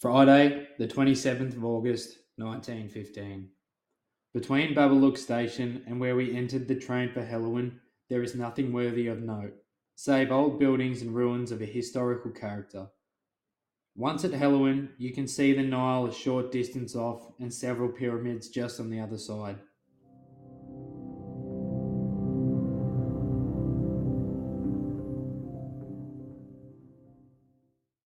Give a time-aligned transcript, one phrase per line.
[0.00, 3.48] Friday, the 27th of August, 1915.
[4.32, 9.08] Between Babalouk Station and where we entered the train for Helluin, there is nothing worthy
[9.08, 9.54] of note,
[9.96, 12.86] save old buildings and ruins of a historical character.
[13.96, 18.50] Once at Helluin, you can see the Nile a short distance off and several pyramids
[18.50, 19.58] just on the other side.